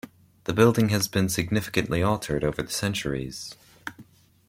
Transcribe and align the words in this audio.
The 0.45 0.53
building 0.53 0.89
has 0.89 1.07
been 1.07 1.29
significantly 1.29 2.01
altered 2.01 2.43
over 2.43 2.63
the 2.63 2.71
centuries. 2.73 3.53